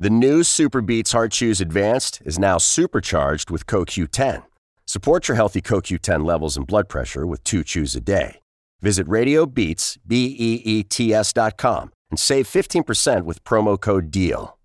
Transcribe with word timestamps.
The 0.00 0.10
new 0.10 0.44
Super 0.44 0.80
Beats 0.80 1.10
Heart 1.10 1.32
Chews 1.32 1.60
Advanced 1.60 2.22
is 2.24 2.38
now 2.38 2.56
supercharged 2.56 3.50
with 3.50 3.66
CoQ10. 3.66 4.44
Support 4.86 5.26
your 5.26 5.34
healthy 5.34 5.60
CoQ10 5.60 6.24
levels 6.24 6.56
and 6.56 6.64
blood 6.64 6.88
pressure 6.88 7.26
with 7.26 7.42
two 7.42 7.64
chews 7.64 7.96
a 7.96 8.00
day. 8.00 8.38
Visit 8.80 9.08
RadioBeats, 9.08 9.98
B-E-E-T-S 10.06 11.32
dot 11.32 11.58
com 11.58 11.90
and 12.12 12.18
save 12.20 12.46
15% 12.46 13.24
with 13.24 13.42
promo 13.42 13.76
code 13.76 14.12
DEAL. 14.12 14.56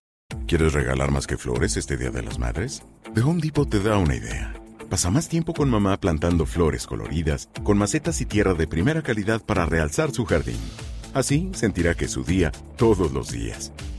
¿Quieres 0.46 0.74
regalar 0.74 1.10
más 1.10 1.26
que 1.26 1.40
flores 1.40 1.78
este 1.78 1.98
Día 1.98 2.12
de 2.12 2.22
las 2.22 2.38
Madres? 2.38 2.84
The 3.16 3.22
Home 3.22 3.42
Depot 3.42 3.68
te 3.68 3.80
da 3.80 3.98
una 3.98 4.16
idea. 4.16 4.54
Pasa 4.88 5.10
más 5.10 5.30
tiempo 5.30 5.56
con 5.56 5.68
mamá 5.68 6.00
plantando 6.00 6.46
flores 6.46 6.86
coloridas, 6.86 7.50
con 7.64 7.80
macetas 7.80 8.22
y 8.22 8.28
tierra 8.28 8.54
de 8.54 8.68
primera 8.68 9.02
calidad 9.02 9.44
para 9.44 9.66
realzar 9.66 10.12
su 10.12 10.26
jardín. 10.26 10.62
Así 11.16 11.50
sentirá 11.56 11.96
que 11.96 12.06
es 12.06 12.12
su 12.12 12.24
día 12.24 12.52
todos 12.78 13.12
los 13.12 13.32
días. 13.32 13.72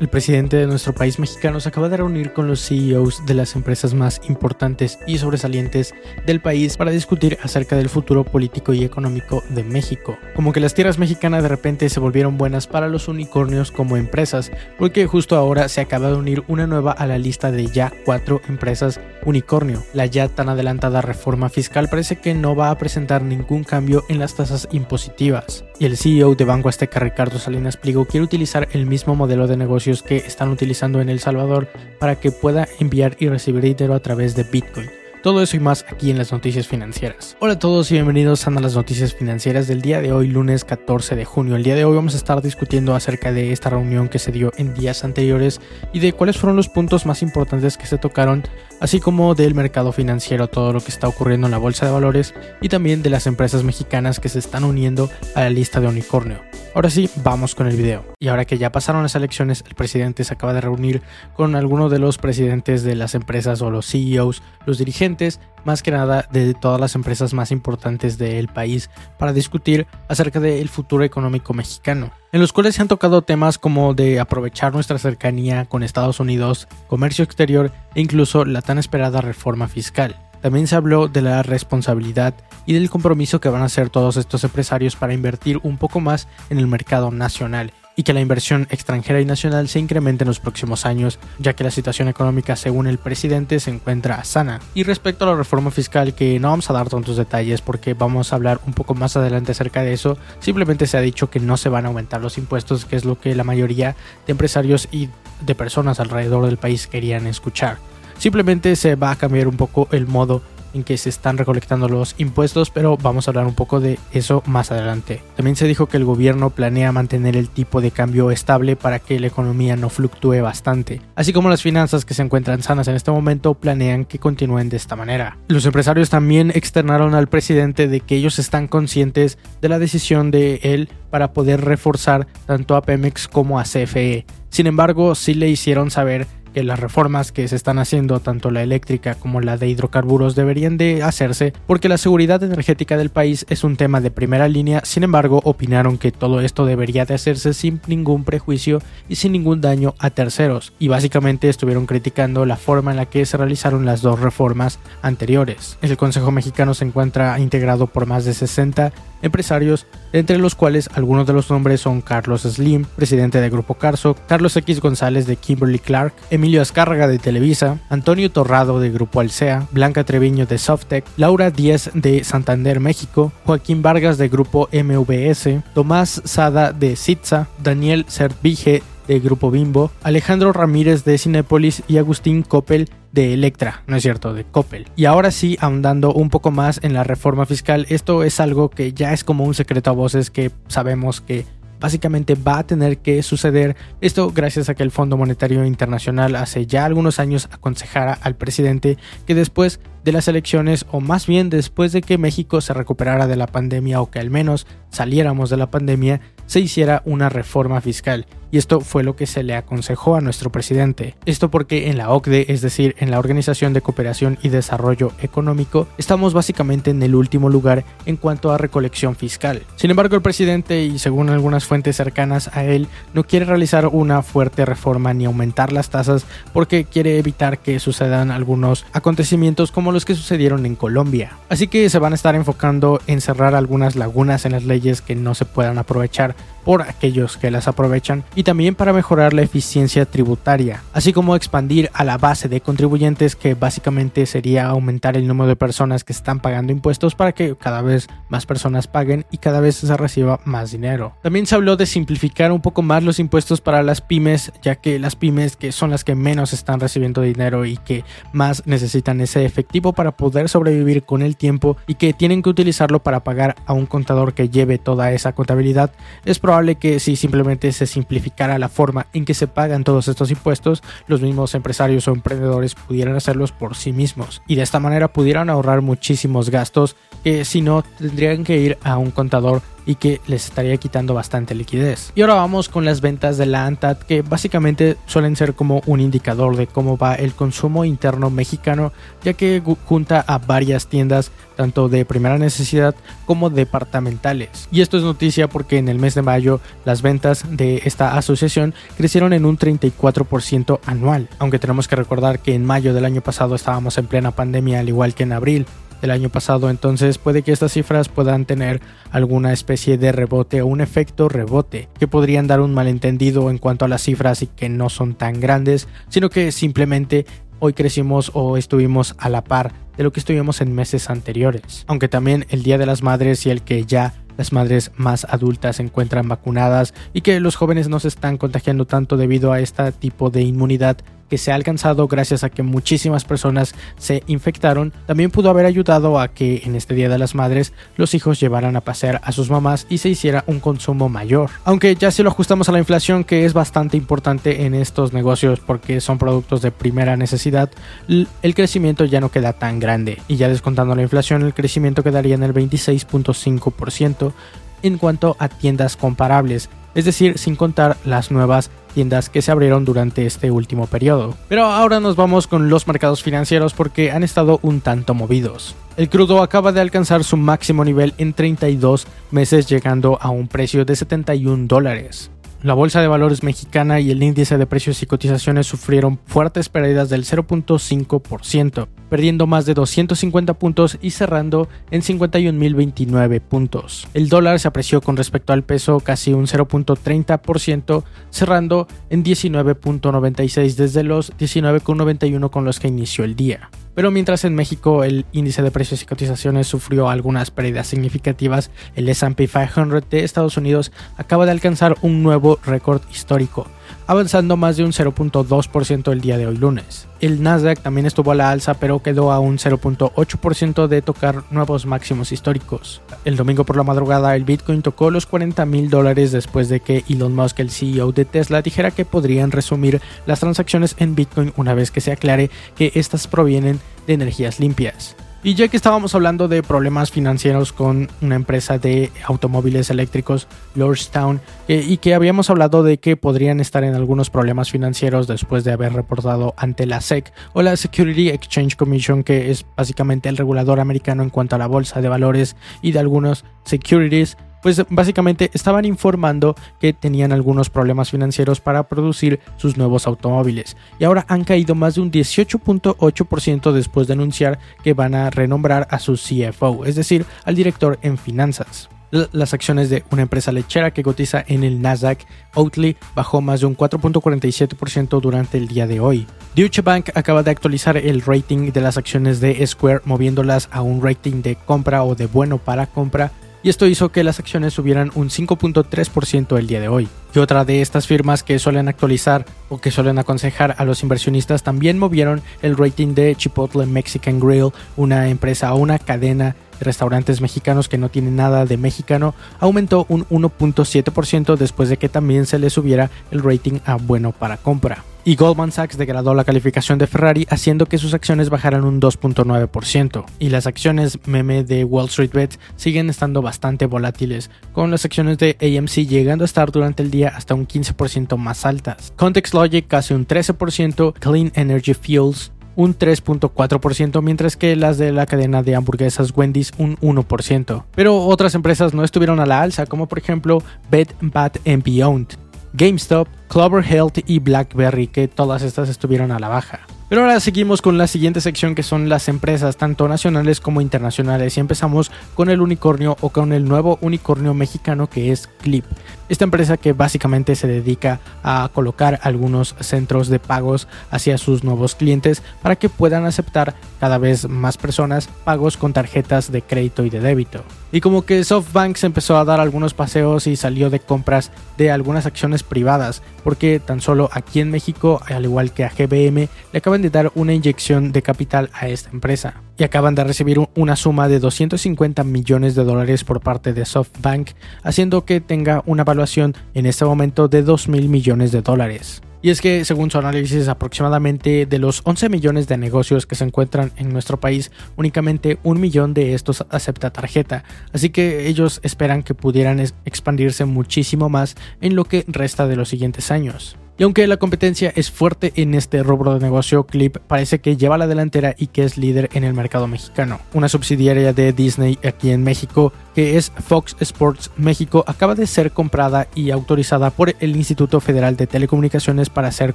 El 0.00 0.08
presidente 0.08 0.56
de 0.56 0.66
nuestro 0.66 0.92
país 0.92 1.18
mexicano 1.18 1.60
se 1.60 1.68
acaba 1.68 1.88
de 1.88 1.98
reunir 1.98 2.32
con 2.32 2.48
los 2.48 2.66
CEOs 2.66 3.24
de 3.26 3.34
las 3.34 3.54
empresas 3.54 3.94
más 3.94 4.20
importantes 4.28 4.98
y 5.06 5.18
sobresalientes 5.18 5.94
del 6.26 6.40
país 6.40 6.76
para 6.76 6.90
discutir 6.90 7.38
acerca 7.42 7.76
del 7.76 7.88
futuro 7.88 8.24
político 8.24 8.72
y 8.72 8.84
económico 8.84 9.44
de 9.50 9.62
México. 9.62 10.18
Como 10.34 10.52
que 10.52 10.60
las 10.60 10.74
tierras 10.74 10.98
mexicanas 10.98 11.42
de 11.42 11.48
repente 11.48 11.88
se 11.88 12.00
volvieron 12.00 12.38
buenas 12.38 12.66
para 12.66 12.88
los 12.88 13.08
unicornios 13.08 13.70
como 13.70 13.96
empresas, 13.96 14.50
porque 14.78 15.06
justo 15.06 15.36
ahora 15.36 15.68
se 15.68 15.80
acaba 15.80 16.08
de 16.08 16.16
unir 16.16 16.42
una 16.48 16.66
nueva 16.66 16.92
a 16.92 17.06
la 17.06 17.18
lista 17.18 17.52
de 17.52 17.66
ya 17.66 17.92
cuatro 18.04 18.40
empresas 18.48 19.00
unicornio. 19.24 19.84
La 19.92 20.06
ya 20.06 20.28
tan 20.28 20.48
adelantada 20.48 21.00
reforma 21.00 21.48
fiscal 21.48 21.88
parece 21.88 22.16
que 22.16 22.34
no 22.34 22.56
va 22.56 22.70
a 22.70 22.78
presentar 22.78 23.22
ningún 23.22 23.62
cambio 23.64 24.04
en 24.08 24.18
las 24.18 24.34
tasas 24.34 24.68
impositivas. 24.72 25.64
Y 25.78 25.86
el 25.86 25.96
CEO 25.96 26.34
de 26.34 26.44
Banco 26.44 26.68
Azteca, 26.68 27.00
Ricardo 27.00 27.38
Salinas 27.38 27.76
Pliego, 27.76 28.04
quiere 28.04 28.24
utilizar 28.24 28.68
el 28.72 28.86
mismo 28.86 29.14
modelo 29.14 29.46
de 29.46 29.56
negocio 29.56 29.81
que 29.82 30.18
están 30.18 30.50
utilizando 30.50 31.00
en 31.00 31.08
El 31.08 31.18
Salvador 31.18 31.68
para 31.98 32.14
que 32.14 32.30
pueda 32.30 32.68
enviar 32.78 33.16
y 33.18 33.28
recibir 33.28 33.62
dinero 33.64 33.94
a 33.94 34.00
través 34.00 34.36
de 34.36 34.44
Bitcoin. 34.44 34.88
Todo 35.22 35.42
eso 35.42 35.56
y 35.56 35.60
más 35.60 35.84
aquí 35.88 36.10
en 36.10 36.18
las 36.18 36.32
noticias 36.32 36.66
financieras. 36.66 37.36
Hola 37.40 37.54
a 37.54 37.58
todos 37.58 37.90
y 37.90 37.94
bienvenidos 37.94 38.46
a 38.46 38.50
las 38.50 38.74
noticias 38.74 39.14
financieras 39.14 39.68
del 39.68 39.80
día 39.80 40.00
de 40.00 40.12
hoy, 40.12 40.28
lunes 40.28 40.64
14 40.64 41.16
de 41.16 41.24
junio. 41.24 41.56
El 41.56 41.62
día 41.62 41.74
de 41.74 41.84
hoy 41.84 41.94
vamos 41.94 42.14
a 42.14 42.16
estar 42.16 42.42
discutiendo 42.42 42.94
acerca 42.94 43.32
de 43.32 43.52
esta 43.52 43.70
reunión 43.70 44.08
que 44.08 44.18
se 44.18 44.32
dio 44.32 44.52
en 44.56 44.74
días 44.74 45.04
anteriores 45.04 45.60
y 45.92 45.98
de 45.98 46.12
cuáles 46.12 46.38
fueron 46.38 46.56
los 46.56 46.68
puntos 46.68 47.06
más 47.06 47.22
importantes 47.22 47.76
que 47.76 47.86
se 47.86 47.98
tocaron, 47.98 48.42
así 48.82 48.98
como 48.98 49.36
del 49.36 49.54
mercado 49.54 49.92
financiero, 49.92 50.48
todo 50.48 50.72
lo 50.72 50.80
que 50.80 50.90
está 50.90 51.06
ocurriendo 51.06 51.46
en 51.46 51.52
la 51.52 51.58
bolsa 51.58 51.86
de 51.86 51.92
valores 51.92 52.34
y 52.60 52.68
también 52.68 53.00
de 53.00 53.10
las 53.10 53.28
empresas 53.28 53.62
mexicanas 53.62 54.18
que 54.18 54.28
se 54.28 54.40
están 54.40 54.64
uniendo 54.64 55.08
a 55.36 55.42
la 55.42 55.50
lista 55.50 55.80
de 55.80 55.86
unicornio. 55.86 56.40
Ahora 56.74 56.90
sí, 56.90 57.08
vamos 57.22 57.54
con 57.54 57.68
el 57.68 57.76
video. 57.76 58.04
Y 58.18 58.26
ahora 58.26 58.44
que 58.44 58.58
ya 58.58 58.72
pasaron 58.72 59.04
las 59.04 59.14
elecciones, 59.14 59.62
el 59.68 59.76
presidente 59.76 60.24
se 60.24 60.34
acaba 60.34 60.52
de 60.52 60.62
reunir 60.62 61.00
con 61.34 61.54
algunos 61.54 61.92
de 61.92 62.00
los 62.00 62.18
presidentes 62.18 62.82
de 62.82 62.96
las 62.96 63.14
empresas 63.14 63.62
o 63.62 63.70
los 63.70 63.86
CEOs, 63.86 64.42
los 64.66 64.78
dirigentes, 64.78 65.38
más 65.64 65.82
que 65.82 65.90
nada 65.90 66.26
de 66.30 66.54
todas 66.54 66.80
las 66.80 66.94
empresas 66.94 67.34
más 67.34 67.50
importantes 67.50 68.18
del 68.18 68.48
país, 68.48 68.90
para 69.18 69.32
discutir 69.32 69.86
acerca 70.08 70.40
del 70.40 70.68
futuro 70.68 71.04
económico 71.04 71.54
mexicano, 71.54 72.10
en 72.32 72.40
los 72.40 72.52
cuales 72.52 72.74
se 72.74 72.82
han 72.82 72.88
tocado 72.88 73.22
temas 73.22 73.58
como 73.58 73.94
de 73.94 74.20
aprovechar 74.20 74.72
nuestra 74.72 74.98
cercanía 74.98 75.66
con 75.66 75.82
Estados 75.82 76.20
Unidos, 76.20 76.68
comercio 76.86 77.24
exterior 77.24 77.72
e 77.94 78.00
incluso 78.00 78.44
la 78.44 78.62
tan 78.62 78.78
esperada 78.78 79.20
reforma 79.20 79.68
fiscal. 79.68 80.16
También 80.40 80.66
se 80.66 80.74
habló 80.74 81.06
de 81.06 81.22
la 81.22 81.42
responsabilidad 81.42 82.34
y 82.66 82.72
del 82.72 82.90
compromiso 82.90 83.40
que 83.40 83.48
van 83.48 83.62
a 83.62 83.66
hacer 83.66 83.90
todos 83.90 84.16
estos 84.16 84.42
empresarios 84.42 84.96
para 84.96 85.14
invertir 85.14 85.60
un 85.62 85.78
poco 85.78 86.00
más 86.00 86.26
en 86.50 86.58
el 86.58 86.66
mercado 86.66 87.12
nacional 87.12 87.72
y 87.96 88.02
que 88.02 88.12
la 88.12 88.20
inversión 88.20 88.66
extranjera 88.70 89.20
y 89.20 89.24
nacional 89.24 89.68
se 89.68 89.78
incremente 89.78 90.24
en 90.24 90.28
los 90.28 90.40
próximos 90.40 90.86
años, 90.86 91.18
ya 91.38 91.54
que 91.54 91.64
la 91.64 91.70
situación 91.70 92.08
económica, 92.08 92.56
según 92.56 92.86
el 92.86 92.98
presidente, 92.98 93.60
se 93.60 93.70
encuentra 93.70 94.22
sana. 94.24 94.60
Y 94.74 94.84
respecto 94.84 95.24
a 95.24 95.28
la 95.28 95.36
reforma 95.36 95.70
fiscal, 95.70 96.14
que 96.14 96.38
no 96.40 96.50
vamos 96.50 96.70
a 96.70 96.72
dar 96.72 96.88
tantos 96.88 97.16
detalles 97.16 97.60
porque 97.60 97.94
vamos 97.94 98.32
a 98.32 98.36
hablar 98.36 98.60
un 98.66 98.72
poco 98.72 98.94
más 98.94 99.16
adelante 99.16 99.52
acerca 99.52 99.82
de 99.82 99.92
eso, 99.92 100.16
simplemente 100.40 100.86
se 100.86 100.96
ha 100.96 101.00
dicho 101.00 101.30
que 101.30 101.40
no 101.40 101.56
se 101.56 101.68
van 101.68 101.84
a 101.84 101.88
aumentar 101.88 102.20
los 102.20 102.38
impuestos, 102.38 102.84
que 102.84 102.96
es 102.96 103.04
lo 103.04 103.18
que 103.20 103.34
la 103.34 103.44
mayoría 103.44 103.96
de 104.26 104.32
empresarios 104.32 104.88
y 104.90 105.08
de 105.40 105.54
personas 105.54 106.00
alrededor 106.00 106.46
del 106.46 106.56
país 106.56 106.86
querían 106.86 107.26
escuchar. 107.26 107.78
Simplemente 108.18 108.76
se 108.76 108.94
va 108.94 109.10
a 109.10 109.16
cambiar 109.16 109.48
un 109.48 109.56
poco 109.56 109.88
el 109.90 110.06
modo 110.06 110.42
en 110.74 110.84
que 110.84 110.96
se 110.96 111.08
están 111.08 111.38
recolectando 111.38 111.88
los 111.88 112.14
impuestos, 112.18 112.70
pero 112.70 112.96
vamos 112.96 113.26
a 113.26 113.30
hablar 113.30 113.46
un 113.46 113.54
poco 113.54 113.80
de 113.80 113.98
eso 114.12 114.42
más 114.46 114.72
adelante. 114.72 115.22
También 115.36 115.56
se 115.56 115.66
dijo 115.66 115.86
que 115.86 115.96
el 115.96 116.04
gobierno 116.04 116.50
planea 116.50 116.92
mantener 116.92 117.36
el 117.36 117.48
tipo 117.48 117.80
de 117.80 117.90
cambio 117.90 118.30
estable 118.30 118.76
para 118.76 118.98
que 118.98 119.20
la 119.20 119.26
economía 119.26 119.76
no 119.76 119.88
fluctúe 119.88 120.42
bastante, 120.42 121.00
así 121.14 121.32
como 121.32 121.48
las 121.48 121.62
finanzas 121.62 122.04
que 122.04 122.14
se 122.14 122.22
encuentran 122.22 122.62
sanas 122.62 122.88
en 122.88 122.94
este 122.94 123.10
momento 123.10 123.54
planean 123.54 124.04
que 124.04 124.18
continúen 124.18 124.68
de 124.68 124.76
esta 124.76 124.96
manera. 124.96 125.38
Los 125.48 125.66
empresarios 125.66 126.10
también 126.10 126.50
externaron 126.54 127.14
al 127.14 127.28
presidente 127.28 127.88
de 127.88 128.00
que 128.00 128.16
ellos 128.16 128.38
están 128.38 128.68
conscientes 128.68 129.38
de 129.60 129.68
la 129.68 129.78
decisión 129.78 130.30
de 130.30 130.60
él 130.62 130.88
para 131.10 131.32
poder 131.32 131.60
reforzar 131.62 132.26
tanto 132.46 132.76
a 132.76 132.82
Pemex 132.82 133.28
como 133.28 133.58
a 133.58 133.64
CFE. 133.64 134.24
Sin 134.48 134.66
embargo, 134.66 135.14
sí 135.14 135.34
le 135.34 135.48
hicieron 135.48 135.90
saber 135.90 136.26
que 136.52 136.64
las 136.64 136.78
reformas 136.78 137.32
que 137.32 137.48
se 137.48 137.56
están 137.56 137.78
haciendo, 137.78 138.20
tanto 138.20 138.50
la 138.50 138.62
eléctrica 138.62 139.14
como 139.14 139.40
la 139.40 139.56
de 139.56 139.68
hidrocarburos, 139.68 140.34
deberían 140.34 140.76
de 140.76 141.02
hacerse 141.02 141.52
porque 141.66 141.88
la 141.88 141.98
seguridad 141.98 142.42
energética 142.42 142.96
del 142.96 143.10
país 143.10 143.46
es 143.48 143.64
un 143.64 143.76
tema 143.76 144.00
de 144.00 144.10
primera 144.10 144.48
línea, 144.48 144.82
sin 144.84 145.04
embargo 145.04 145.40
opinaron 145.44 145.98
que 145.98 146.12
todo 146.12 146.40
esto 146.40 146.66
debería 146.66 147.04
de 147.04 147.14
hacerse 147.14 147.54
sin 147.54 147.80
ningún 147.86 148.24
prejuicio 148.24 148.80
y 149.08 149.16
sin 149.16 149.32
ningún 149.32 149.60
daño 149.60 149.94
a 149.98 150.10
terceros, 150.10 150.72
y 150.78 150.88
básicamente 150.88 151.48
estuvieron 151.48 151.86
criticando 151.86 152.46
la 152.46 152.56
forma 152.56 152.90
en 152.90 152.96
la 152.96 153.06
que 153.06 153.26
se 153.26 153.36
realizaron 153.36 153.86
las 153.86 154.02
dos 154.02 154.20
reformas 154.20 154.78
anteriores. 155.02 155.78
El 155.82 155.96
Consejo 155.96 156.30
Mexicano 156.30 156.74
se 156.74 156.84
encuentra 156.84 157.38
integrado 157.38 157.86
por 157.86 158.06
más 158.06 158.24
de 158.24 158.34
60 158.34 158.92
empresarios, 159.22 159.86
entre 160.12 160.38
los 160.38 160.54
cuales 160.54 160.90
algunos 160.94 161.26
de 161.26 161.32
los 161.32 161.50
nombres 161.50 161.80
son 161.80 162.00
Carlos 162.00 162.42
Slim, 162.42 162.84
presidente 162.84 163.40
de 163.40 163.50
Grupo 163.50 163.74
Carso, 163.74 164.16
Carlos 164.26 164.56
X 164.56 164.80
González 164.80 165.26
de 165.26 165.36
Kimberly 165.36 165.78
Clark, 165.78 166.12
Emilio 166.42 166.60
Azcárraga 166.60 167.06
de 167.06 167.20
Televisa, 167.20 167.78
Antonio 167.88 168.28
Torrado 168.28 168.80
de 168.80 168.90
Grupo 168.90 169.20
Alsea, 169.20 169.68
Blanca 169.70 170.02
Treviño 170.02 170.44
de 170.44 170.58
Softec, 170.58 171.04
Laura 171.16 171.52
Díaz 171.52 171.92
de 171.94 172.24
Santander 172.24 172.80
México, 172.80 173.30
Joaquín 173.46 173.80
Vargas 173.80 174.18
de 174.18 174.28
Grupo 174.28 174.68
MVS, 174.72 175.62
Tomás 175.72 176.20
Sada 176.24 176.72
de 176.72 176.96
Sitza, 176.96 177.46
Daniel 177.62 178.06
Servige 178.08 178.82
de 179.06 179.20
Grupo 179.20 179.52
Bimbo, 179.52 179.92
Alejandro 180.02 180.52
Ramírez 180.52 181.04
de 181.04 181.16
Cinepolis 181.16 181.84
y 181.86 181.98
Agustín 181.98 182.42
Coppel 182.42 182.90
de 183.12 183.34
Electra, 183.34 183.84
no 183.86 183.94
es 183.94 184.02
cierto, 184.02 184.34
de 184.34 184.42
Coppel. 184.42 184.88
Y 184.96 185.04
ahora 185.04 185.30
sí, 185.30 185.56
ahondando 185.60 186.12
un 186.12 186.28
poco 186.28 186.50
más 186.50 186.80
en 186.82 186.92
la 186.92 187.04
reforma 187.04 187.46
fiscal, 187.46 187.86
esto 187.88 188.24
es 188.24 188.40
algo 188.40 188.68
que 188.68 188.92
ya 188.92 189.12
es 189.12 189.22
como 189.22 189.44
un 189.44 189.54
secreto 189.54 189.90
a 189.90 189.94
voces 189.94 190.30
que 190.30 190.50
sabemos 190.66 191.20
que 191.20 191.46
básicamente 191.82 192.36
va 192.36 192.60
a 192.60 192.66
tener 192.66 192.98
que 192.98 193.22
suceder. 193.24 193.76
Esto 194.00 194.30
gracias 194.30 194.68
a 194.68 194.74
que 194.74 194.84
el 194.84 194.92
Fondo 194.92 195.16
Monetario 195.16 195.66
Internacional 195.66 196.36
hace 196.36 196.64
ya 196.64 196.84
algunos 196.84 197.18
años 197.18 197.48
aconsejara 197.50 198.16
al 198.22 198.36
presidente 198.36 198.96
que 199.26 199.34
después 199.34 199.80
de 200.04 200.12
las 200.12 200.28
elecciones 200.28 200.86
o 200.92 201.00
más 201.00 201.26
bien 201.26 201.50
después 201.50 201.90
de 201.92 202.00
que 202.00 202.18
México 202.18 202.60
se 202.60 202.72
recuperara 202.72 203.26
de 203.26 203.36
la 203.36 203.48
pandemia 203.48 204.00
o 204.00 204.10
que 204.10 204.20
al 204.20 204.30
menos 204.30 204.66
saliéramos 204.90 205.50
de 205.50 205.56
la 205.56 205.70
pandemia, 205.70 206.20
se 206.46 206.60
hiciera 206.60 207.02
una 207.04 207.28
reforma 207.28 207.80
fiscal. 207.80 208.26
Y 208.52 208.58
esto 208.58 208.82
fue 208.82 209.02
lo 209.02 209.16
que 209.16 209.26
se 209.26 209.42
le 209.42 209.56
aconsejó 209.56 210.14
a 210.14 210.20
nuestro 210.20 210.52
presidente. 210.52 211.14
Esto 211.24 211.50
porque 211.50 211.88
en 211.88 211.96
la 211.96 212.10
OCDE, 212.10 212.52
es 212.52 212.60
decir, 212.60 212.94
en 212.98 213.10
la 213.10 213.18
Organización 213.18 213.72
de 213.72 213.80
Cooperación 213.80 214.38
y 214.42 214.50
Desarrollo 214.50 215.12
Económico, 215.22 215.88
estamos 215.96 216.34
básicamente 216.34 216.90
en 216.90 217.02
el 217.02 217.14
último 217.14 217.48
lugar 217.48 217.82
en 218.04 218.18
cuanto 218.18 218.52
a 218.52 218.58
recolección 218.58 219.16
fiscal. 219.16 219.62
Sin 219.76 219.90
embargo, 219.90 220.16
el 220.16 220.22
presidente, 220.22 220.84
y 220.84 220.98
según 220.98 221.30
algunas 221.30 221.64
fuentes 221.64 221.96
cercanas 221.96 222.50
a 222.52 222.62
él, 222.64 222.88
no 223.14 223.24
quiere 223.24 223.46
realizar 223.46 223.86
una 223.86 224.22
fuerte 224.22 224.66
reforma 224.66 225.14
ni 225.14 225.24
aumentar 225.24 225.72
las 225.72 225.88
tasas 225.88 226.26
porque 226.52 226.84
quiere 226.84 227.16
evitar 227.16 227.56
que 227.56 227.80
sucedan 227.80 228.30
algunos 228.30 228.84
acontecimientos 228.92 229.72
como 229.72 229.92
los 229.92 230.04
que 230.04 230.14
sucedieron 230.14 230.66
en 230.66 230.76
Colombia. 230.76 231.38
Así 231.48 231.68
que 231.68 231.88
se 231.88 231.98
van 231.98 232.12
a 232.12 232.16
estar 232.16 232.34
enfocando 232.34 233.00
en 233.06 233.22
cerrar 233.22 233.54
algunas 233.54 233.96
lagunas 233.96 234.44
en 234.44 234.52
las 234.52 234.64
leyes 234.64 235.00
que 235.00 235.14
no 235.14 235.34
se 235.34 235.46
puedan 235.46 235.78
aprovechar 235.78 236.36
por 236.64 236.82
aquellos 236.82 237.36
que 237.36 237.50
las 237.50 237.66
aprovechan 237.66 238.24
y 238.34 238.41
y 238.42 238.44
también 238.44 238.74
para 238.74 238.92
mejorar 238.92 239.34
la 239.34 239.42
eficiencia 239.42 240.04
tributaria, 240.04 240.82
así 240.92 241.12
como 241.12 241.36
expandir 241.36 241.90
a 241.94 242.02
la 242.02 242.18
base 242.18 242.48
de 242.48 242.60
contribuyentes 242.60 243.36
que 243.36 243.54
básicamente 243.54 244.26
sería 244.26 244.66
aumentar 244.66 245.16
el 245.16 245.28
número 245.28 245.46
de 245.46 245.54
personas 245.54 246.02
que 246.02 246.12
están 246.12 246.40
pagando 246.40 246.72
impuestos 246.72 247.14
para 247.14 247.30
que 247.30 247.54
cada 247.54 247.82
vez 247.82 248.08
más 248.28 248.44
personas 248.44 248.88
paguen 248.88 249.26
y 249.30 249.38
cada 249.38 249.60
vez 249.60 249.76
se 249.76 249.96
reciba 249.96 250.40
más 250.44 250.72
dinero. 250.72 251.14
También 251.22 251.46
se 251.46 251.54
habló 251.54 251.76
de 251.76 251.86
simplificar 251.86 252.50
un 252.50 252.60
poco 252.60 252.82
más 252.82 253.04
los 253.04 253.20
impuestos 253.20 253.60
para 253.60 253.84
las 253.84 254.00
pymes, 254.00 254.52
ya 254.60 254.74
que 254.74 254.98
las 254.98 255.14
pymes 255.14 255.56
que 255.56 255.70
son 255.70 255.90
las 255.90 256.02
que 256.02 256.16
menos 256.16 256.52
están 256.52 256.80
recibiendo 256.80 257.22
dinero 257.22 257.64
y 257.64 257.76
que 257.76 258.04
más 258.32 258.66
necesitan 258.66 259.20
ese 259.20 259.44
efectivo 259.44 259.92
para 259.92 260.16
poder 260.16 260.48
sobrevivir 260.48 261.04
con 261.04 261.22
el 261.22 261.36
tiempo 261.36 261.76
y 261.86 261.94
que 261.94 262.12
tienen 262.12 262.42
que 262.42 262.50
utilizarlo 262.50 263.04
para 263.04 263.22
pagar 263.22 263.54
a 263.66 263.72
un 263.72 263.86
contador 263.86 264.34
que 264.34 264.48
lleve 264.48 264.78
toda 264.78 265.12
esa 265.12 265.32
contabilidad, 265.32 265.92
es 266.24 266.40
probable 266.40 266.74
que 266.74 266.98
si 266.98 267.14
simplemente 267.14 267.70
se 267.70 267.86
simplificara 268.32 268.58
la 268.58 268.68
forma 268.68 269.06
en 269.12 269.24
que 269.24 269.34
se 269.34 269.46
pagan 269.46 269.84
todos 269.84 270.08
estos 270.08 270.30
impuestos, 270.30 270.82
los 271.06 271.20
mismos 271.20 271.54
empresarios 271.54 272.08
o 272.08 272.12
emprendedores 272.12 272.74
pudieran 272.74 273.14
hacerlos 273.14 273.52
por 273.52 273.76
sí 273.76 273.92
mismos. 273.92 274.42
Y 274.46 274.56
de 274.56 274.62
esta 274.62 274.80
manera 274.80 275.12
pudieran 275.12 275.50
ahorrar 275.50 275.82
muchísimos 275.82 276.50
gastos 276.50 276.96
que 277.22 277.44
si 277.44 277.60
no 277.60 277.82
tendrían 277.98 278.44
que 278.44 278.58
ir 278.58 278.78
a 278.82 278.96
un 278.98 279.10
contador 279.10 279.62
y 279.86 279.96
que 279.96 280.20
les 280.26 280.44
estaría 280.46 280.76
quitando 280.76 281.14
bastante 281.14 281.54
liquidez. 281.54 282.12
Y 282.14 282.22
ahora 282.22 282.34
vamos 282.34 282.68
con 282.68 282.84
las 282.84 283.00
ventas 283.00 283.38
de 283.38 283.46
la 283.46 283.66
ANTAD 283.66 283.98
que 283.98 284.22
básicamente 284.22 284.96
suelen 285.06 285.36
ser 285.36 285.54
como 285.54 285.82
un 285.86 286.00
indicador 286.00 286.56
de 286.56 286.66
cómo 286.66 286.96
va 286.96 287.14
el 287.14 287.34
consumo 287.34 287.84
interno 287.84 288.30
mexicano 288.30 288.92
ya 289.22 289.32
que 289.34 289.62
junta 289.84 290.24
a 290.26 290.38
varias 290.38 290.86
tiendas 290.86 291.30
tanto 291.56 291.88
de 291.88 292.04
primera 292.04 292.38
necesidad 292.38 292.94
como 293.26 293.50
departamentales. 293.50 294.68
Y 294.70 294.80
esto 294.80 294.96
es 294.96 295.04
noticia 295.04 295.48
porque 295.48 295.78
en 295.78 295.88
el 295.88 295.98
mes 295.98 296.14
de 296.14 296.22
mayo 296.22 296.60
las 296.84 297.02
ventas 297.02 297.44
de 297.50 297.82
esta 297.84 298.16
asociación 298.16 298.74
crecieron 298.96 299.32
en 299.32 299.44
un 299.44 299.58
34% 299.58 300.80
anual, 300.86 301.28
aunque 301.38 301.58
tenemos 301.58 301.88
que 301.88 301.96
recordar 301.96 302.40
que 302.40 302.54
en 302.54 302.64
mayo 302.64 302.94
del 302.94 303.04
año 303.04 303.20
pasado 303.20 303.54
estábamos 303.54 303.98
en 303.98 304.06
plena 304.06 304.30
pandemia 304.30 304.80
al 304.80 304.88
igual 304.88 305.14
que 305.14 305.22
en 305.24 305.32
abril, 305.32 305.66
el 306.02 306.10
año 306.10 306.28
pasado, 306.28 306.68
entonces 306.68 307.16
puede 307.16 307.42
que 307.42 307.52
estas 307.52 307.72
cifras 307.72 308.08
puedan 308.08 308.44
tener 308.44 308.82
alguna 309.10 309.52
especie 309.52 309.96
de 309.96 310.12
rebote 310.12 310.60
o 310.60 310.66
un 310.66 310.80
efecto 310.80 311.28
rebote, 311.28 311.88
que 311.98 312.08
podrían 312.08 312.46
dar 312.46 312.60
un 312.60 312.74
malentendido 312.74 313.50
en 313.50 313.58
cuanto 313.58 313.84
a 313.84 313.88
las 313.88 314.02
cifras 314.02 314.42
y 314.42 314.48
que 314.48 314.68
no 314.68 314.90
son 314.90 315.14
tan 315.14 315.40
grandes, 315.40 315.88
sino 316.08 316.28
que 316.28 316.52
simplemente 316.52 317.24
hoy 317.60 317.72
crecimos 317.72 318.32
o 318.34 318.56
estuvimos 318.56 319.14
a 319.18 319.28
la 319.28 319.44
par 319.44 319.72
de 319.96 320.02
lo 320.02 320.12
que 320.12 320.20
estuvimos 320.20 320.60
en 320.60 320.74
meses 320.74 321.08
anteriores. 321.08 321.84
Aunque 321.86 322.08
también 322.08 322.46
el 322.50 322.62
Día 322.62 322.78
de 322.78 322.86
las 322.86 323.02
Madres 323.02 323.46
y 323.46 323.50
el 323.50 323.62
que 323.62 323.84
ya 323.84 324.14
las 324.36 324.52
madres 324.52 324.90
más 324.96 325.26
adultas 325.28 325.76
se 325.76 325.82
encuentran 325.82 326.26
vacunadas 326.26 326.94
y 327.12 327.20
que 327.20 327.38
los 327.38 327.56
jóvenes 327.56 327.88
no 327.88 328.00
se 328.00 328.08
están 328.08 328.38
contagiando 328.38 328.86
tanto 328.86 329.16
debido 329.16 329.52
a 329.52 329.60
este 329.60 329.92
tipo 329.92 330.30
de 330.30 330.42
inmunidad 330.42 330.96
que 331.32 331.38
se 331.38 331.50
ha 331.50 331.54
alcanzado 331.54 332.08
gracias 332.08 332.44
a 332.44 332.50
que 332.50 332.62
muchísimas 332.62 333.24
personas 333.24 333.74
se 333.96 334.22
infectaron, 334.26 334.92
también 335.06 335.30
pudo 335.30 335.48
haber 335.48 335.64
ayudado 335.64 336.20
a 336.20 336.28
que 336.28 336.60
en 336.66 336.76
este 336.76 336.94
Día 336.94 337.08
de 337.08 337.16
las 337.16 337.34
Madres 337.34 337.72
los 337.96 338.12
hijos 338.12 338.38
llevaran 338.38 338.76
a 338.76 338.82
pasear 338.82 339.18
a 339.24 339.32
sus 339.32 339.48
mamás 339.48 339.86
y 339.88 339.96
se 339.96 340.10
hiciera 340.10 340.44
un 340.46 340.60
consumo 340.60 341.08
mayor. 341.08 341.48
Aunque 341.64 341.94
ya 341.94 342.10
si 342.10 342.22
lo 342.22 342.28
ajustamos 342.28 342.68
a 342.68 342.72
la 342.72 342.80
inflación, 342.80 343.24
que 343.24 343.46
es 343.46 343.54
bastante 343.54 343.96
importante 343.96 344.66
en 344.66 344.74
estos 344.74 345.14
negocios 345.14 345.58
porque 345.60 346.02
son 346.02 346.18
productos 346.18 346.60
de 346.60 346.70
primera 346.70 347.16
necesidad, 347.16 347.70
el 348.08 348.54
crecimiento 348.54 349.06
ya 349.06 349.22
no 349.22 349.30
queda 349.30 349.54
tan 349.54 349.80
grande. 349.80 350.20
Y 350.28 350.36
ya 350.36 350.50
descontando 350.50 350.94
la 350.94 351.00
inflación, 351.00 351.40
el 351.44 351.54
crecimiento 351.54 352.02
quedaría 352.02 352.34
en 352.34 352.42
el 352.42 352.52
26.5% 352.52 354.34
en 354.82 354.98
cuanto 354.98 355.34
a 355.38 355.48
tiendas 355.48 355.96
comparables, 355.96 356.68
es 356.94 357.06
decir, 357.06 357.38
sin 357.38 357.56
contar 357.56 357.96
las 358.04 358.30
nuevas 358.30 358.70
tiendas 358.92 359.28
que 359.28 359.42
se 359.42 359.50
abrieron 359.50 359.84
durante 359.84 360.26
este 360.26 360.50
último 360.50 360.86
periodo. 360.86 361.34
Pero 361.48 361.64
ahora 361.64 362.00
nos 362.00 362.16
vamos 362.16 362.46
con 362.46 362.70
los 362.70 362.86
mercados 362.86 363.22
financieros 363.22 363.74
porque 363.74 364.10
han 364.10 364.22
estado 364.22 364.60
un 364.62 364.80
tanto 364.80 365.14
movidos. 365.14 365.74
El 365.96 366.08
crudo 366.08 366.42
acaba 366.42 366.72
de 366.72 366.80
alcanzar 366.80 367.24
su 367.24 367.36
máximo 367.36 367.84
nivel 367.84 368.14
en 368.18 368.32
32 368.32 369.06
meses 369.30 369.66
llegando 369.66 370.18
a 370.20 370.30
un 370.30 370.48
precio 370.48 370.84
de 370.84 370.96
71 370.96 371.66
dólares. 371.66 372.30
La 372.62 372.74
bolsa 372.74 373.00
de 373.00 373.08
valores 373.08 373.42
mexicana 373.42 373.98
y 373.98 374.12
el 374.12 374.22
índice 374.22 374.56
de 374.56 374.66
precios 374.66 375.02
y 375.02 375.06
cotizaciones 375.06 375.66
sufrieron 375.66 376.20
fuertes 376.26 376.68
pérdidas 376.68 377.10
del 377.10 377.24
0.5%, 377.24 378.86
perdiendo 379.10 379.48
más 379.48 379.66
de 379.66 379.74
250 379.74 380.54
puntos 380.54 380.96
y 381.02 381.10
cerrando 381.10 381.68
en 381.90 382.02
51.029 382.02 383.40
puntos. 383.40 384.06
El 384.14 384.28
dólar 384.28 384.60
se 384.60 384.68
apreció 384.68 385.00
con 385.00 385.16
respecto 385.16 385.52
al 385.52 385.64
peso 385.64 385.98
casi 385.98 386.34
un 386.34 386.46
0.30%, 386.46 388.04
cerrando 388.30 388.86
en 389.10 389.24
19.96 389.24 390.76
desde 390.76 391.02
los 391.02 391.36
19.91 391.36 392.48
con 392.50 392.64
los 392.64 392.78
que 392.78 392.86
inició 392.86 393.24
el 393.24 393.34
día. 393.34 393.70
Pero 393.94 394.10
mientras 394.10 394.44
en 394.44 394.54
México 394.54 395.04
el 395.04 395.26
índice 395.32 395.62
de 395.62 395.70
precios 395.70 396.02
y 396.02 396.06
cotizaciones 396.06 396.66
sufrió 396.66 397.08
algunas 397.08 397.50
pérdidas 397.50 397.86
significativas, 397.86 398.70
el 398.96 399.08
SP 399.12 399.46
500 399.46 400.08
de 400.08 400.24
Estados 400.24 400.56
Unidos 400.56 400.92
acaba 401.16 401.44
de 401.44 401.52
alcanzar 401.52 401.96
un 402.00 402.22
nuevo 402.22 402.58
récord 402.64 403.02
histórico, 403.10 403.66
avanzando 404.06 404.56
más 404.56 404.76
de 404.76 404.84
un 404.84 404.92
0.2% 404.92 406.12
el 406.12 406.20
día 406.20 406.38
de 406.38 406.46
hoy 406.46 406.56
lunes. 406.56 407.08
El 407.20 407.42
Nasdaq 407.42 407.80
también 407.80 408.06
estuvo 408.06 408.32
a 408.32 408.34
la 408.34 408.50
alza 408.50 408.74
pero 408.74 409.02
quedó 409.02 409.32
a 409.32 409.38
un 409.38 409.58
0.8% 409.58 410.86
de 410.86 411.02
tocar 411.02 411.44
nuevos 411.50 411.86
máximos 411.86 412.32
históricos. 412.32 413.02
El 413.24 413.36
domingo 413.36 413.64
por 413.64 413.76
la 413.76 413.82
madrugada 413.82 414.34
el 414.34 414.44
Bitcoin 414.44 414.82
tocó 414.82 415.10
los 415.10 415.26
40 415.26 415.64
mil 415.66 415.90
dólares 415.90 416.32
después 416.32 416.68
de 416.68 416.80
que 416.80 417.04
Elon 417.08 417.34
Musk, 417.34 417.60
el 417.60 417.70
CEO 417.70 418.12
de 418.12 418.24
Tesla, 418.24 418.62
dijera 418.62 418.90
que 418.90 419.04
podrían 419.04 419.50
resumir 419.50 420.00
las 420.26 420.40
transacciones 420.40 420.96
en 420.98 421.14
Bitcoin 421.14 421.52
una 421.56 421.74
vez 421.74 421.90
que 421.90 422.00
se 422.00 422.12
aclare 422.12 422.50
que 422.76 422.92
estas 422.94 423.26
provienen 423.26 423.80
de 424.06 424.14
energías 424.14 424.60
limpias. 424.60 425.16
Y 425.44 425.54
ya 425.54 425.66
que 425.66 425.76
estábamos 425.76 426.14
hablando 426.14 426.46
de 426.46 426.62
problemas 426.62 427.10
financieros 427.10 427.72
con 427.72 428.08
una 428.20 428.36
empresa 428.36 428.78
de 428.78 429.10
automóviles 429.24 429.90
eléctricos, 429.90 430.46
Lordstown, 430.76 431.40
eh, 431.66 431.84
y 431.84 431.96
que 431.96 432.14
habíamos 432.14 432.48
hablado 432.48 432.84
de 432.84 432.98
que 432.98 433.16
podrían 433.16 433.58
estar 433.58 433.82
en 433.82 433.96
algunos 433.96 434.30
problemas 434.30 434.70
financieros 434.70 435.26
después 435.26 435.64
de 435.64 435.72
haber 435.72 435.94
reportado 435.94 436.54
ante 436.56 436.86
la 436.86 437.00
SEC 437.00 437.32
o 437.54 437.62
la 437.62 437.76
Security 437.76 438.28
Exchange 438.28 438.76
Commission, 438.76 439.24
que 439.24 439.50
es 439.50 439.66
básicamente 439.76 440.28
el 440.28 440.36
regulador 440.36 440.78
americano 440.78 441.24
en 441.24 441.30
cuanto 441.30 441.56
a 441.56 441.58
la 441.58 441.66
bolsa 441.66 442.00
de 442.00 442.08
valores 442.08 442.54
y 442.80 442.92
de 442.92 443.00
algunos 443.00 443.44
securities, 443.64 444.36
pues 444.62 444.82
básicamente 444.88 445.50
estaban 445.52 445.84
informando 445.84 446.54
que 446.80 446.92
tenían 446.92 447.32
algunos 447.32 447.70
problemas 447.70 448.10
financieros 448.10 448.60
para 448.60 448.84
producir 448.84 449.40
sus 449.56 449.76
nuevos 449.76 450.06
automóviles 450.06 450.76
y 450.98 451.04
ahora 451.04 451.24
han 451.28 451.44
caído 451.44 451.74
más 451.74 451.96
de 451.96 452.00
un 452.00 452.10
18.8% 452.10 453.72
después 453.72 454.06
de 454.06 454.12
anunciar 454.12 454.58
que 454.82 454.94
van 454.94 455.14
a 455.14 455.30
renombrar 455.30 455.88
a 455.90 455.98
su 455.98 456.14
CFO, 456.14 456.84
es 456.84 456.96
decir, 456.96 457.26
al 457.44 457.54
director 457.54 457.98
en 458.02 458.16
finanzas 458.18 458.88
las 459.32 459.52
acciones 459.52 459.90
de 459.90 460.04
una 460.10 460.22
empresa 460.22 460.52
lechera 460.52 460.92
que 460.92 461.02
cotiza 461.02 461.44
en 461.46 461.64
el 461.64 461.82
Nasdaq, 461.82 462.26
Oatly, 462.54 462.96
bajó 463.14 463.40
más 463.40 463.60
de 463.60 463.66
un 463.66 463.76
4.47% 463.76 465.20
durante 465.20 465.58
el 465.58 465.68
día 465.68 465.86
de 465.86 466.00
hoy. 466.00 466.26
Deutsche 466.54 466.82
Bank 466.82 467.10
acaba 467.14 467.42
de 467.42 467.50
actualizar 467.50 467.96
el 467.96 468.22
rating 468.22 468.72
de 468.72 468.80
las 468.80 468.96
acciones 468.96 469.40
de 469.40 469.64
Square 469.66 470.00
moviéndolas 470.04 470.68
a 470.72 470.80
un 470.80 471.02
rating 471.02 471.42
de 471.42 471.56
compra 471.56 472.04
o 472.04 472.14
de 472.14 472.26
bueno 472.26 472.58
para 472.58 472.86
compra 472.86 473.32
y 473.62 473.68
esto 473.68 473.86
hizo 473.86 474.10
que 474.10 474.24
las 474.24 474.38
acciones 474.38 474.74
subieran 474.74 475.10
un 475.14 475.28
5.3% 475.30 476.58
el 476.58 476.66
día 476.66 476.80
de 476.80 476.88
hoy. 476.88 477.08
Y 477.34 477.38
otra 477.38 477.64
de 477.64 477.80
estas 477.80 478.06
firmas 478.06 478.42
que 478.42 478.58
suelen 478.58 478.88
actualizar 478.88 479.46
o 479.68 479.80
que 479.80 479.90
suelen 479.90 480.18
aconsejar 480.18 480.74
a 480.78 480.84
los 480.84 481.02
inversionistas 481.02 481.62
también 481.62 481.98
movieron 481.98 482.42
el 482.60 482.76
rating 482.76 483.14
de 483.14 483.34
Chipotle 483.34 483.86
Mexican 483.86 484.40
Grill, 484.40 484.72
una 484.96 485.28
empresa 485.28 485.72
o 485.74 485.78
una 485.78 485.98
cadena 485.98 486.54
de 486.54 486.71
restaurantes 486.82 487.40
mexicanos 487.40 487.88
que 487.88 487.98
no 487.98 488.08
tiene 488.08 488.30
nada 488.30 488.64
de 488.64 488.76
mexicano, 488.76 489.34
aumentó 489.60 490.06
un 490.08 490.26
1.7% 490.28 491.56
después 491.56 491.88
de 491.88 491.96
que 491.96 492.08
también 492.08 492.46
se 492.46 492.58
le 492.58 492.70
subiera 492.70 493.10
el 493.30 493.42
rating 493.42 493.78
a 493.84 493.96
bueno 493.96 494.32
para 494.32 494.56
compra 494.56 495.04
y 495.24 495.36
Goldman 495.36 495.72
Sachs 495.72 495.96
degradó 495.96 496.34
la 496.34 496.44
calificación 496.44 496.98
de 496.98 497.06
Ferrari 497.06 497.46
haciendo 497.48 497.86
que 497.86 497.98
sus 497.98 498.14
acciones 498.14 498.50
bajaran 498.50 498.84
un 498.84 499.00
2.9%. 499.00 500.24
Y 500.38 500.48
las 500.50 500.66
acciones 500.66 501.18
meme 501.26 501.64
de 501.64 501.84
Wall 501.84 502.06
Street 502.06 502.32
Bets 502.32 502.58
siguen 502.76 503.10
estando 503.10 503.42
bastante 503.42 503.86
volátiles, 503.86 504.50
con 504.72 504.90
las 504.90 505.04
acciones 505.04 505.38
de 505.38 505.56
AMC 505.60 506.08
llegando 506.08 506.44
a 506.44 506.46
estar 506.46 506.72
durante 506.72 507.02
el 507.02 507.10
día 507.10 507.28
hasta 507.28 507.54
un 507.54 507.66
15% 507.66 508.36
más 508.36 508.66
altas. 508.66 509.12
Context 509.16 509.54
Logic 509.54 509.86
casi 509.86 510.14
un 510.14 510.26
13%, 510.26 511.14
Clean 511.14 511.52
Energy 511.54 511.94
Fuels 511.94 512.52
un 512.76 512.96
3.4%, 512.96 514.22
mientras 514.22 514.56
que 514.56 514.76
las 514.76 514.98
de 514.98 515.12
la 515.12 515.26
cadena 515.26 515.62
de 515.62 515.74
hamburguesas 515.74 516.32
Wendy's 516.36 516.72
un 516.78 516.96
1%. 516.98 517.84
Pero 517.94 518.18
otras 518.18 518.54
empresas 518.54 518.94
no 518.94 519.04
estuvieron 519.04 519.40
a 519.40 519.46
la 519.46 519.62
alza, 519.62 519.86
como 519.86 520.06
por 520.06 520.18
ejemplo 520.18 520.62
Bed 520.90 521.08
Bath 521.20 521.58
Beyond, 521.64 522.34
GameStop, 522.74 523.28
Clover 523.48 523.84
Health 523.84 524.18
y 524.26 524.38
BlackBerry, 524.38 525.06
que 525.08 525.28
todas 525.28 525.62
estas 525.62 525.88
estuvieron 525.88 526.32
a 526.32 526.38
la 526.38 526.48
baja. 526.48 526.80
Pero 527.12 527.24
ahora 527.24 527.40
seguimos 527.40 527.82
con 527.82 527.98
la 527.98 528.06
siguiente 528.06 528.40
sección 528.40 528.74
que 528.74 528.82
son 528.82 529.10
las 529.10 529.28
empresas 529.28 529.76
tanto 529.76 530.08
nacionales 530.08 530.60
como 530.60 530.80
internacionales 530.80 531.54
y 531.54 531.60
empezamos 531.60 532.10
con 532.34 532.48
el 532.48 532.62
unicornio 532.62 533.18
o 533.20 533.28
con 533.28 533.52
el 533.52 533.66
nuevo 533.66 533.98
unicornio 534.00 534.54
mexicano 534.54 535.10
que 535.10 535.30
es 535.30 535.46
Clip. 535.60 535.84
Esta 536.30 536.44
empresa 536.44 536.78
que 536.78 536.94
básicamente 536.94 537.54
se 537.54 537.68
dedica 537.68 538.20
a 538.42 538.70
colocar 538.72 539.20
algunos 539.24 539.74
centros 539.80 540.28
de 540.28 540.38
pagos 540.38 540.88
hacia 541.10 541.36
sus 541.36 541.64
nuevos 541.64 541.96
clientes 541.96 542.42
para 542.62 542.76
que 542.76 542.88
puedan 542.88 543.26
aceptar 543.26 543.74
cada 544.00 544.16
vez 544.16 544.48
más 544.48 544.78
personas 544.78 545.28
pagos 545.44 545.76
con 545.76 545.92
tarjetas 545.92 546.50
de 546.50 546.62
crédito 546.62 547.04
y 547.04 547.10
de 547.10 547.20
débito. 547.20 547.62
Y 547.94 548.00
como 548.00 548.22
que 548.22 548.42
SoftBank 548.42 548.96
se 548.96 549.04
empezó 549.04 549.36
a 549.36 549.44
dar 549.44 549.60
algunos 549.60 549.92
paseos 549.92 550.46
y 550.46 550.56
salió 550.56 550.88
de 550.88 550.98
compras 550.98 551.50
de 551.76 551.90
algunas 551.90 552.24
acciones 552.24 552.62
privadas, 552.62 553.22
porque 553.44 553.80
tan 553.80 554.00
solo 554.00 554.30
aquí 554.32 554.60
en 554.60 554.70
México, 554.70 555.20
al 555.26 555.44
igual 555.44 555.72
que 555.72 555.84
a 555.84 555.90
GBM, 555.90 556.48
le 556.72 556.78
acaban 556.78 557.02
de 557.02 557.10
dar 557.10 557.30
una 557.34 557.52
inyección 557.52 558.10
de 558.10 558.22
capital 558.22 558.70
a 558.72 558.88
esta 558.88 559.10
empresa. 559.10 559.60
Y 559.76 559.84
acaban 559.84 560.14
de 560.14 560.24
recibir 560.24 560.58
una 560.74 560.96
suma 560.96 561.28
de 561.28 561.38
250 561.38 562.24
millones 562.24 562.74
de 562.74 562.84
dólares 562.84 563.24
por 563.24 563.40
parte 563.40 563.74
de 563.74 563.84
SoftBank, 563.84 564.50
haciendo 564.82 565.26
que 565.26 565.42
tenga 565.42 565.82
una 565.84 566.02
evaluación 566.02 566.54
en 566.72 566.86
este 566.86 567.04
momento 567.04 567.48
de 567.48 567.62
2 567.62 567.88
mil 567.88 568.08
millones 568.08 568.52
de 568.52 568.62
dólares. 568.62 569.20
Y 569.42 569.50
es 569.50 569.60
que, 569.60 569.84
según 569.84 570.10
su 570.10 570.18
análisis, 570.18 570.68
aproximadamente 570.68 571.66
de 571.66 571.78
los 571.78 572.02
11 572.04 572.28
millones 572.28 572.68
de 572.68 572.78
negocios 572.78 573.26
que 573.26 573.34
se 573.34 573.42
encuentran 573.42 573.90
en 573.96 574.12
nuestro 574.12 574.38
país, 574.38 574.70
únicamente 574.96 575.58
un 575.64 575.80
millón 575.80 576.14
de 576.14 576.34
estos 576.34 576.64
acepta 576.70 577.10
tarjeta. 577.10 577.64
Así 577.92 578.10
que 578.10 578.46
ellos 578.46 578.80
esperan 578.84 579.24
que 579.24 579.34
pudieran 579.34 579.80
expandirse 580.04 580.64
muchísimo 580.64 581.28
más 581.28 581.56
en 581.80 581.96
lo 581.96 582.04
que 582.04 582.24
resta 582.28 582.68
de 582.68 582.76
los 582.76 582.88
siguientes 582.88 583.32
años. 583.32 583.76
Y 583.98 584.04
aunque 584.04 584.26
la 584.26 584.38
competencia 584.38 584.92
es 584.96 585.10
fuerte 585.10 585.52
en 585.56 585.74
este 585.74 586.02
rubro 586.02 586.34
de 586.34 586.40
negocio, 586.40 586.84
Clip 586.84 587.18
parece 587.26 587.60
que 587.60 587.76
lleva 587.76 587.98
la 587.98 588.06
delantera 588.06 588.54
y 588.58 588.68
que 588.68 588.84
es 588.84 588.96
líder 588.96 589.28
en 589.32 589.44
el 589.44 589.54
mercado 589.54 589.86
mexicano. 589.86 590.40
Una 590.54 590.68
subsidiaria 590.68 591.32
de 591.32 591.52
Disney 591.52 591.98
aquí 592.02 592.30
en 592.30 592.42
México 592.42 592.92
que 593.14 593.36
es 593.36 593.50
Fox 593.50 593.96
Sports 594.00 594.50
México, 594.56 595.04
acaba 595.06 595.34
de 595.34 595.46
ser 595.46 595.72
comprada 595.72 596.28
y 596.34 596.50
autorizada 596.50 597.10
por 597.10 597.34
el 597.40 597.56
Instituto 597.56 598.00
Federal 598.00 598.36
de 598.36 598.46
Telecomunicaciones 598.46 599.28
para 599.28 599.52
ser 599.52 599.74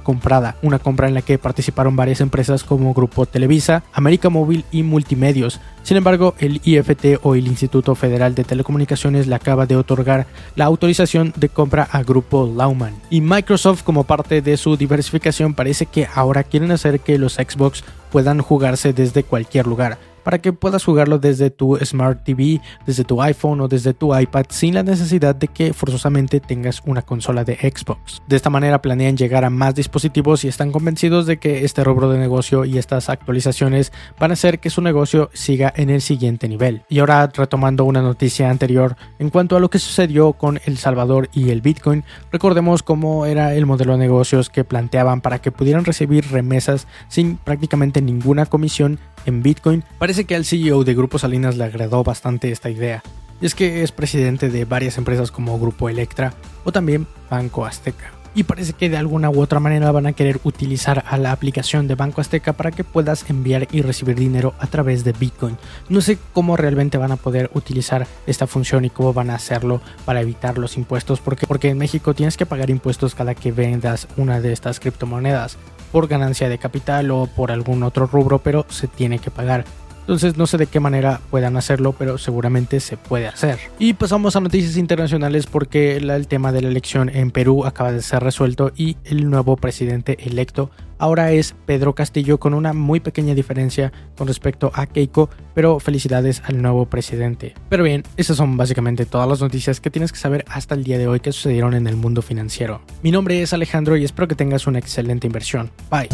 comprada, 0.00 0.56
una 0.62 0.78
compra 0.78 1.08
en 1.08 1.14
la 1.14 1.22
que 1.22 1.38
participaron 1.38 1.96
varias 1.96 2.20
empresas 2.20 2.64
como 2.64 2.94
Grupo 2.94 3.26
Televisa, 3.26 3.84
América 3.92 4.28
Móvil 4.28 4.64
y 4.72 4.82
Multimedios. 4.82 5.60
Sin 5.82 5.96
embargo, 5.96 6.34
el 6.38 6.60
IFT 6.64 7.20
o 7.22 7.34
el 7.34 7.46
Instituto 7.46 7.94
Federal 7.94 8.34
de 8.34 8.44
Telecomunicaciones 8.44 9.26
le 9.26 9.34
acaba 9.34 9.64
de 9.64 9.76
otorgar 9.76 10.26
la 10.54 10.66
autorización 10.66 11.32
de 11.36 11.48
compra 11.48 11.88
a 11.90 12.02
Grupo 12.02 12.52
Lauman. 12.54 12.94
Y 13.08 13.22
Microsoft, 13.22 13.84
como 13.84 14.04
parte 14.08 14.42
de 14.42 14.56
su 14.56 14.76
diversificación, 14.76 15.54
parece 15.54 15.86
que 15.86 16.08
ahora 16.12 16.42
quieren 16.42 16.72
hacer 16.72 16.98
que 16.98 17.18
los 17.18 17.34
Xbox 17.34 17.84
puedan 18.10 18.40
jugarse 18.40 18.92
desde 18.92 19.22
cualquier 19.22 19.68
lugar 19.68 19.98
para 20.22 20.38
que 20.38 20.52
puedas 20.52 20.84
jugarlo 20.84 21.18
desde 21.18 21.50
tu 21.50 21.76
Smart 21.76 22.24
TV, 22.24 22.60
desde 22.86 23.04
tu 23.04 23.20
iPhone 23.22 23.60
o 23.60 23.68
desde 23.68 23.94
tu 23.94 24.16
iPad 24.16 24.46
sin 24.48 24.74
la 24.74 24.82
necesidad 24.82 25.34
de 25.34 25.48
que 25.48 25.72
forzosamente 25.72 26.40
tengas 26.40 26.82
una 26.84 27.02
consola 27.02 27.44
de 27.44 27.56
Xbox. 27.56 28.22
De 28.26 28.36
esta 28.36 28.50
manera 28.50 28.82
planean 28.82 29.16
llegar 29.16 29.44
a 29.44 29.50
más 29.50 29.74
dispositivos 29.74 30.44
y 30.44 30.48
están 30.48 30.72
convencidos 30.72 31.26
de 31.26 31.38
que 31.38 31.64
este 31.64 31.84
rubro 31.84 32.10
de 32.10 32.18
negocio 32.18 32.64
y 32.64 32.78
estas 32.78 33.08
actualizaciones 33.08 33.92
van 34.18 34.30
a 34.30 34.34
hacer 34.34 34.58
que 34.58 34.70
su 34.70 34.82
negocio 34.82 35.30
siga 35.32 35.72
en 35.76 35.90
el 35.90 36.00
siguiente 36.00 36.48
nivel. 36.48 36.82
Y 36.88 36.98
ahora 36.98 37.30
retomando 37.32 37.84
una 37.84 38.02
noticia 38.02 38.50
anterior 38.50 38.96
en 39.18 39.30
cuanto 39.30 39.56
a 39.56 39.60
lo 39.60 39.70
que 39.70 39.78
sucedió 39.78 40.32
con 40.32 40.60
El 40.64 40.78
Salvador 40.78 41.28
y 41.32 41.50
el 41.50 41.60
Bitcoin, 41.60 42.04
recordemos 42.32 42.82
cómo 42.82 43.26
era 43.26 43.54
el 43.54 43.66
modelo 43.66 43.92
de 43.92 43.98
negocios 43.98 44.50
que 44.50 44.64
planteaban 44.64 45.20
para 45.20 45.40
que 45.40 45.52
pudieran 45.52 45.84
recibir 45.84 46.30
remesas 46.30 46.86
sin 47.08 47.36
prácticamente 47.36 48.00
ninguna 48.00 48.46
comisión 48.46 48.98
en 49.26 49.42
Bitcoin, 49.42 49.84
parece 50.08 50.24
que 50.24 50.36
al 50.36 50.46
CEO 50.46 50.84
de 50.84 50.94
Grupo 50.94 51.18
Salinas 51.18 51.58
le 51.58 51.64
agradó 51.64 52.02
bastante 52.02 52.50
esta 52.50 52.70
idea. 52.70 53.02
Y 53.42 53.44
es 53.44 53.54
que 53.54 53.82
es 53.82 53.92
presidente 53.92 54.48
de 54.48 54.64
varias 54.64 54.96
empresas 54.96 55.30
como 55.30 55.58
Grupo 55.58 55.90
Electra 55.90 56.32
o 56.64 56.72
también 56.72 57.06
Banco 57.28 57.66
Azteca. 57.66 58.10
Y 58.34 58.44
parece 58.44 58.72
que 58.72 58.88
de 58.88 58.96
alguna 58.96 59.28
u 59.28 59.42
otra 59.42 59.60
manera 59.60 59.92
van 59.92 60.06
a 60.06 60.14
querer 60.14 60.40
utilizar 60.44 61.04
a 61.06 61.18
la 61.18 61.32
aplicación 61.32 61.88
de 61.88 61.94
Banco 61.94 62.22
Azteca 62.22 62.54
para 62.54 62.70
que 62.70 62.84
puedas 62.84 63.28
enviar 63.28 63.68
y 63.70 63.82
recibir 63.82 64.16
dinero 64.16 64.54
a 64.60 64.66
través 64.66 65.04
de 65.04 65.12
Bitcoin. 65.12 65.58
No 65.90 66.00
sé 66.00 66.16
cómo 66.32 66.56
realmente 66.56 66.96
van 66.96 67.12
a 67.12 67.16
poder 67.16 67.50
utilizar 67.52 68.06
esta 68.26 68.46
función 68.46 68.86
y 68.86 68.90
cómo 68.90 69.12
van 69.12 69.28
a 69.28 69.34
hacerlo 69.34 69.82
para 70.06 70.22
evitar 70.22 70.56
los 70.56 70.78
impuestos, 70.78 71.20
porque, 71.20 71.46
porque 71.46 71.68
en 71.68 71.76
México 71.76 72.14
tienes 72.14 72.38
que 72.38 72.46
pagar 72.46 72.70
impuestos 72.70 73.14
cada 73.14 73.34
que 73.34 73.52
vendas 73.52 74.08
una 74.16 74.40
de 74.40 74.54
estas 74.54 74.80
criptomonedas 74.80 75.58
por 75.92 76.08
ganancia 76.08 76.48
de 76.48 76.56
capital 76.56 77.10
o 77.10 77.26
por 77.26 77.52
algún 77.52 77.82
otro 77.82 78.06
rubro, 78.06 78.38
pero 78.38 78.64
se 78.70 78.88
tiene 78.88 79.18
que 79.18 79.30
pagar. 79.30 79.66
Entonces 80.08 80.38
no 80.38 80.46
sé 80.46 80.56
de 80.56 80.66
qué 80.66 80.80
manera 80.80 81.20
puedan 81.30 81.58
hacerlo, 81.58 81.92
pero 81.92 82.16
seguramente 82.16 82.80
se 82.80 82.96
puede 82.96 83.28
hacer. 83.28 83.58
Y 83.78 83.92
pasamos 83.92 84.36
a 84.36 84.40
noticias 84.40 84.78
internacionales 84.78 85.46
porque 85.46 85.98
el 85.98 86.26
tema 86.28 86.50
de 86.50 86.62
la 86.62 86.68
elección 86.68 87.10
en 87.10 87.30
Perú 87.30 87.66
acaba 87.66 87.92
de 87.92 88.00
ser 88.00 88.22
resuelto 88.22 88.72
y 88.74 88.96
el 89.04 89.28
nuevo 89.28 89.58
presidente 89.58 90.16
electo 90.24 90.70
ahora 90.96 91.32
es 91.32 91.54
Pedro 91.66 91.94
Castillo 91.94 92.40
con 92.40 92.54
una 92.54 92.72
muy 92.72 93.00
pequeña 93.00 93.34
diferencia 93.34 93.92
con 94.16 94.28
respecto 94.28 94.70
a 94.72 94.86
Keiko, 94.86 95.28
pero 95.54 95.78
felicidades 95.78 96.40
al 96.46 96.62
nuevo 96.62 96.86
presidente. 96.86 97.54
Pero 97.68 97.84
bien, 97.84 98.02
esas 98.16 98.38
son 98.38 98.56
básicamente 98.56 99.04
todas 99.04 99.28
las 99.28 99.42
noticias 99.42 99.78
que 99.78 99.90
tienes 99.90 100.10
que 100.10 100.18
saber 100.18 100.42
hasta 100.48 100.74
el 100.74 100.84
día 100.84 100.96
de 100.96 101.06
hoy 101.06 101.20
que 101.20 101.32
sucedieron 101.32 101.74
en 101.74 101.86
el 101.86 101.96
mundo 101.96 102.22
financiero. 102.22 102.80
Mi 103.02 103.10
nombre 103.10 103.42
es 103.42 103.52
Alejandro 103.52 103.94
y 103.98 104.06
espero 104.06 104.26
que 104.26 104.34
tengas 104.34 104.66
una 104.66 104.78
excelente 104.78 105.26
inversión. 105.26 105.70
Bye. 105.90 106.08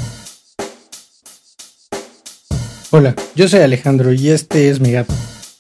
Hola, 2.96 3.16
yo 3.34 3.48
soy 3.48 3.58
Alejandro 3.58 4.12
y 4.12 4.28
este 4.28 4.70
es 4.70 4.78
mi 4.78 4.92
gato. 4.92 5.12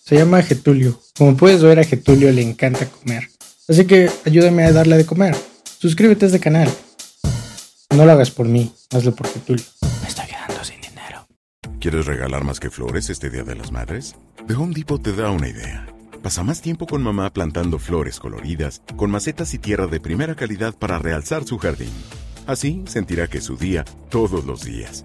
Se 0.04 0.14
llama 0.14 0.40
Getulio. 0.40 1.00
Como 1.18 1.36
puedes 1.36 1.64
ver 1.64 1.80
a 1.80 1.84
Getulio 1.84 2.30
le 2.30 2.42
encanta 2.42 2.86
comer. 2.86 3.28
Así 3.68 3.86
que 3.86 4.08
ayúdame 4.24 4.62
a 4.62 4.70
darle 4.70 4.96
de 4.96 5.04
comer. 5.04 5.34
Suscríbete 5.80 6.26
a 6.26 6.28
este 6.28 6.38
canal. 6.38 6.70
No 7.90 8.06
lo 8.06 8.12
hagas 8.12 8.30
por 8.30 8.46
mí, 8.46 8.72
hazlo 8.92 9.16
por 9.16 9.26
Getulio. 9.26 9.64
Me 10.00 10.08
estoy 10.08 10.26
quedando 10.26 10.62
sin 10.62 10.80
dinero. 10.80 11.26
¿Quieres 11.80 12.06
regalar 12.06 12.44
más 12.44 12.60
que 12.60 12.70
flores 12.70 13.10
este 13.10 13.30
Día 13.30 13.42
de 13.42 13.56
las 13.56 13.72
Madres? 13.72 14.14
The 14.46 14.54
Home 14.54 14.72
Depot 14.72 15.02
te 15.02 15.12
da 15.12 15.32
una 15.32 15.48
idea. 15.48 15.88
Pasa 16.22 16.44
más 16.44 16.62
tiempo 16.62 16.86
con 16.86 17.02
mamá 17.02 17.32
plantando 17.32 17.80
flores 17.80 18.20
coloridas, 18.20 18.80
con 18.94 19.10
macetas 19.10 19.54
y 19.54 19.58
tierra 19.58 19.88
de 19.88 19.98
primera 19.98 20.36
calidad 20.36 20.72
para 20.72 21.00
realzar 21.00 21.42
su 21.42 21.58
jardín. 21.58 21.90
Así 22.46 22.84
sentirá 22.86 23.26
que 23.26 23.38
es 23.38 23.44
su 23.44 23.56
día 23.56 23.84
todos 24.08 24.44
los 24.44 24.62
días. 24.62 25.04